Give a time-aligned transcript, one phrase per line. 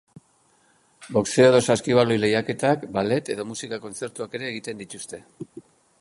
[1.17, 5.25] Boxeo edo saskibaloi lehiaketak, ballet edo musika-kontzertuak ere egiten dituzte.